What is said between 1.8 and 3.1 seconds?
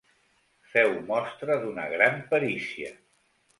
gran perícia.